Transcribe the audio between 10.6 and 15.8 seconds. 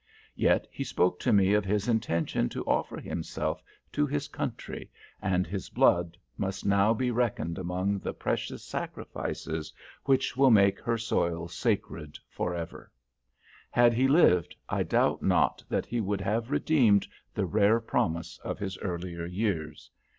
her soil sacred forever. Had he lived, I doubt not